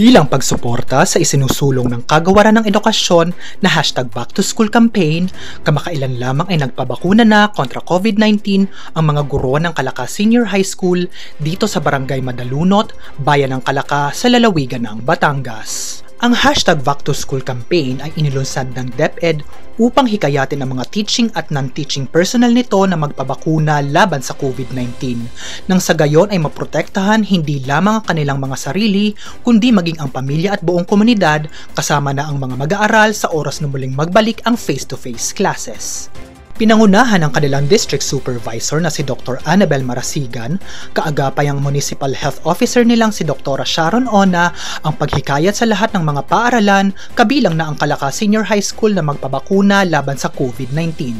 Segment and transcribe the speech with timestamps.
[0.00, 5.28] Bilang pagsuporta sa isinusulong ng kagawaran ng edukasyon na hashtag Back to School campaign,
[5.60, 8.64] kamakailan lamang ay nagpabakuna na kontra COVID-19
[8.96, 11.04] ang mga guro ng Kalaka Senior High School
[11.36, 16.00] dito sa Barangay Madalunot, Bayan ng Kalaka sa lalawigan ng Batangas.
[16.20, 19.40] Ang hashtag Back to School campaign ay inilunsad ng DepEd
[19.80, 25.16] upang hikayatin ang mga teaching at non-teaching personnel nito na magpabakuna laban sa COVID-19
[25.64, 30.60] nang sa gayon ay maprotektahan hindi lamang ang kanilang mga sarili kundi maging ang pamilya
[30.60, 35.32] at buong komunidad kasama na ang mga mag-aaral sa oras na muling magbalik ang face-to-face
[35.32, 36.12] classes.
[36.60, 39.40] Pinangunahan ng kanilang district supervisor na si Dr.
[39.48, 40.60] Annabel Marasigan,
[40.92, 43.64] kaagapay ang municipal health officer nilang si Dr.
[43.64, 44.52] Sharon Ona
[44.84, 49.00] ang paghikayat sa lahat ng mga paaralan kabilang na ang Kalaka Senior High School na
[49.00, 51.16] magpabakuna laban sa COVID-19.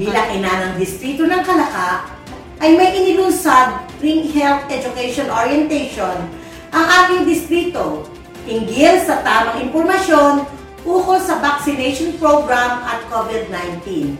[0.00, 2.08] Bilang ina ng distrito ng Kalaka,
[2.64, 6.16] ay may inilunsad ring health education orientation
[6.72, 8.08] ang aming distrito
[8.48, 10.48] hinggil sa tamang impormasyon
[10.88, 14.16] ukol sa vaccination program at COVID-19.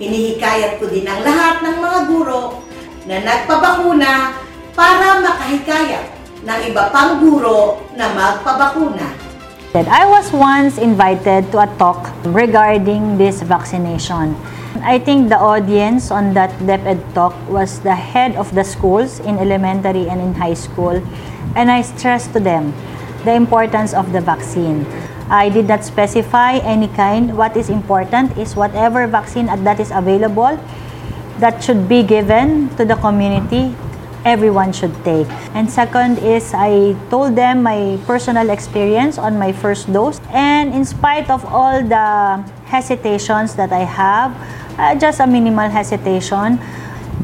[0.00, 2.64] Hinihikayat ko din ang lahat ng mga guro
[3.04, 4.12] na nagpabakuna
[4.72, 6.06] para makahikayat
[6.42, 9.08] ng iba pang guro na magpabakuna.
[9.72, 14.36] I was once invited to a talk regarding this vaccination.
[14.84, 19.38] I think the audience on that DepEd talk was the head of the schools in
[19.38, 21.00] elementary and in high school,
[21.56, 22.76] and I stressed to them
[23.24, 24.84] the importance of the vaccine.
[25.32, 27.32] I did not specify any kind.
[27.40, 30.60] What is important is whatever vaccine that is available
[31.40, 33.74] that should be given to the community,
[34.28, 35.26] everyone should take.
[35.56, 40.20] And second is I told them my personal experience on my first dose.
[40.28, 44.36] And in spite of all the hesitations that I have,
[44.78, 46.60] uh, just a minimal hesitation,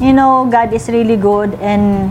[0.01, 2.09] you know, God is really good and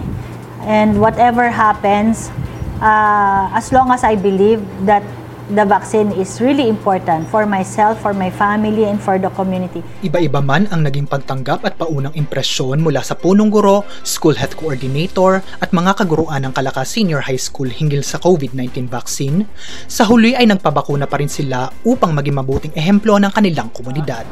[0.63, 2.31] and whatever happens,
[2.79, 5.03] uh, as long as I believe that
[5.49, 9.81] the vaccine is really important for myself, for my family, and for the community.
[10.05, 15.41] Iba-iba man ang naging pagtanggap at paunang impresyon mula sa punong guro, school health coordinator
[15.61, 19.49] at mga kaguruan ng Kalaka Senior High School hinggil sa COVID-19 vaccine,
[19.89, 24.29] sa huli ay nagpabakuna pa rin sila upang maging mabuting ehemplo ng kanilang komunidad.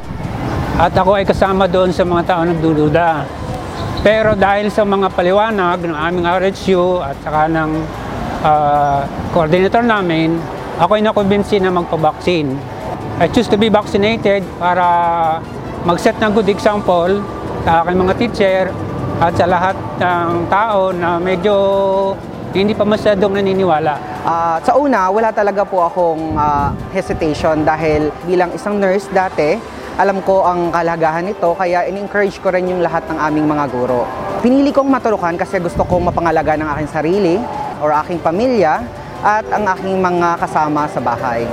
[0.77, 3.25] At ako ay kasama doon sa mga tao nagdududa.
[4.05, 7.71] Pero dahil sa mga paliwanag ng aming RHU at saka ng
[8.45, 9.01] uh,
[9.33, 10.37] coordinator namin,
[10.77, 12.53] ako ay nakumbinsi na magpabaksin.
[13.17, 14.85] I choose to be vaccinated para
[15.81, 17.17] mag-set ng good example
[17.65, 18.61] sa aking mga teacher
[19.17, 21.55] at sa lahat ng tao na medyo
[22.53, 23.97] hindi pa masyadong naniniwala.
[24.21, 29.57] Uh, sa una, wala talaga po akong uh, hesitation dahil bilang isang nurse dati,
[29.97, 34.05] alam ko ang kalagahan nito kaya in-encourage ko rin yung lahat ng aming mga guro.
[34.45, 37.35] Pinili kong maturukan kasi gusto kong mapangalaga ng aking sarili
[37.81, 38.85] or aking pamilya
[39.25, 41.45] at ang aking mga kasama sa bahay.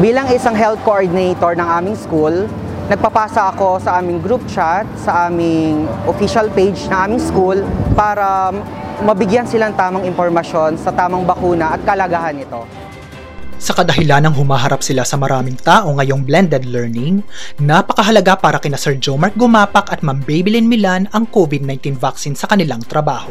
[0.00, 2.48] Bilang isang health coordinator ng aming school,
[2.88, 7.60] nagpapasa ako sa aming group chat, sa aming official page ng aming school
[7.92, 8.52] para
[9.04, 12.64] mabigyan silang tamang impormasyon sa tamang bakuna at kalagahan nito.
[13.62, 17.22] Sa kadahilan ng humaharap sila sa maraming tao ngayong blended learning,
[17.62, 22.50] napakahalaga para kina Sir Joe Mark Gumapak at Ma'am Babylin Milan ang COVID-19 vaccine sa
[22.50, 23.30] kanilang trabaho.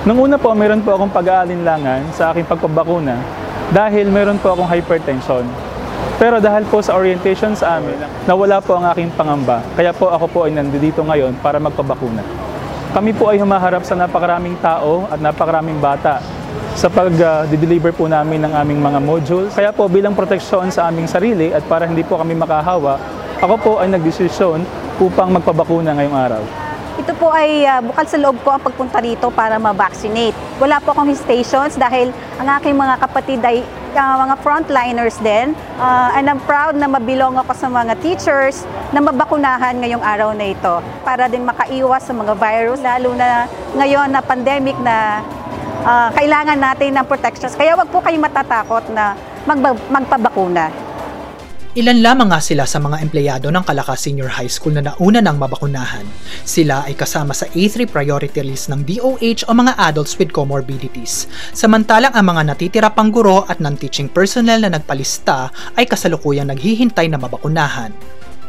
[0.00, 3.20] Nung una po, meron po akong pag-aalinlangan sa aking pagpabakuna
[3.68, 5.44] dahil meron po akong hypertension.
[6.16, 9.60] Pero dahil po sa orientation sa amin, nawala po ang aking pangamba.
[9.76, 12.24] Kaya po ako po ay nandito ngayon para magpabakuna.
[12.96, 16.24] Kami po ay humaharap sa napakaraming tao at napakaraming bata
[16.72, 19.52] sa pag-deliver po namin ng aming mga modules.
[19.52, 22.96] Kaya po bilang proteksyon sa aming sarili at para hindi po kami makahawa,
[23.36, 24.64] ako po ay nagdesisyon
[24.96, 26.69] upang magpabakuna ngayong araw.
[27.10, 30.30] Ito po ay uh, bukal sa loob ko ang pagpunta rito para ma-vaccinate.
[30.62, 33.66] Wala po akong stations dahil ang aking mga kapatid ay
[33.98, 35.50] uh, mga frontliners din.
[35.82, 38.62] Uh, and I'm proud na mabilong ako sa mga teachers
[38.94, 44.06] na mabakunahan ngayong araw na ito para din makaiwas sa mga virus, lalo na ngayon
[44.14, 45.18] na pandemic na
[45.82, 47.58] uh, kailangan natin ng protections.
[47.58, 49.18] Kaya wag po kayong matatakot na
[49.90, 50.89] magpabakuna.
[51.70, 55.38] Ilan lamang nga sila sa mga empleyado ng Kalaka Senior High School na nauna ng
[55.38, 56.02] mabakunahan.
[56.42, 61.30] Sila ay kasama sa A3 priority list ng DOH o mga adults with comorbidities.
[61.54, 67.22] Samantalang ang mga natitira pang guro at non-teaching personnel na nagpalista ay kasalukuyang naghihintay na
[67.22, 67.94] mabakunahan.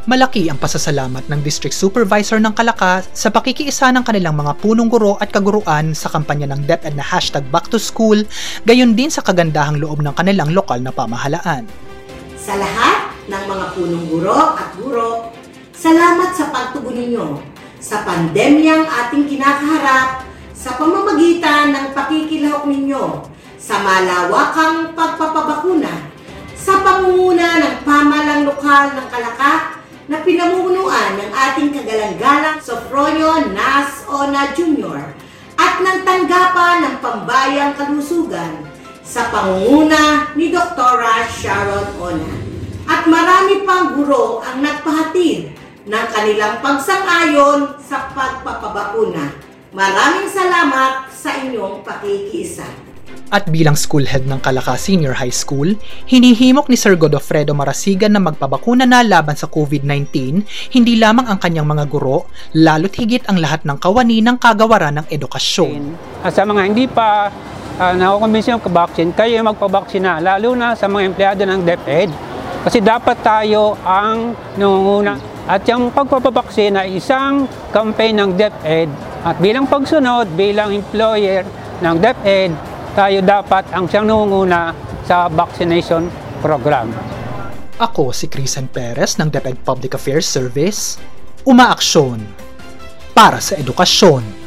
[0.10, 5.22] Malaki ang pasasalamat ng District Supervisor ng Kalaka sa pakikiisa ng kanilang mga punong guro
[5.22, 8.26] at kaguruan sa kampanya ng DepEd na hashtag Back to School,
[8.66, 11.70] gayon din sa kagandahang loob ng kanilang lokal na pamahalaan.
[12.34, 15.30] Sa lahat ng mga punong guro at guro,
[15.76, 17.28] salamat sa pagtugon ninyo
[17.82, 23.26] sa pandemyang ating kinakaharap sa pamamagitan ng pakikilahok ninyo
[23.58, 26.10] sa malawakang pagpapabakuna
[26.54, 34.54] sa pangunguna ng pamalang lokal ng Kalaka na pinamumunuan ng ating kagalang-galang Sofronio Nas Ona
[34.54, 35.02] Jr.
[35.58, 38.62] at ng tanggapan ng pambayang kalusugan
[39.02, 41.02] sa pangunguna ni Dr.
[41.34, 42.51] Sharon Ona.
[43.02, 45.50] At marami pang guro ang nagpahatid
[45.90, 49.26] ng kanilang pagsang-ayon sa pagpapabakuna.
[49.74, 52.62] Maraming salamat sa inyong pakikiisa.
[53.34, 58.22] At bilang school head ng Kalaka Senior High School, hinihimok ni Sir Godofredo Marasigan na
[58.22, 63.66] magpabakuna na laban sa COVID-19 hindi lamang ang kanyang mga guro, lalo't higit ang lahat
[63.66, 65.98] ng kawani ng kagawaran ng edukasyon.
[66.22, 67.34] At sa mga hindi pa
[67.82, 72.31] uh, nakukumbinsin yung kabaksin, kayo yung magpabaksina, lalo na sa mga empleyado ng DepEd.
[72.62, 75.18] Kasi dapat tayo ang nangunguna.
[75.50, 78.90] At yung pagpapabaksin ay isang campaign ng DepEd.
[79.26, 81.42] At bilang pagsunod, bilang employer
[81.82, 82.54] ng DepEd,
[82.94, 84.78] tayo dapat ang siyang nangunguna
[85.10, 86.06] sa vaccination
[86.46, 86.94] program.
[87.82, 91.02] Ako si Crisan Perez ng DepEd Public Affairs Service,
[91.50, 92.22] umaaksyon
[93.18, 94.41] para sa edukasyon.